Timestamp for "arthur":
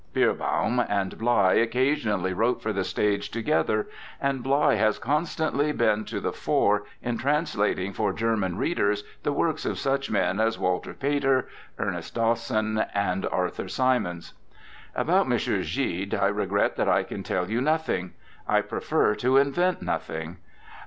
13.27-13.67